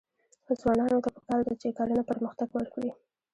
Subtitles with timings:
[0.59, 2.91] ځوانانو ته پکار ده چې، کرنه پرمختګ ورکړي.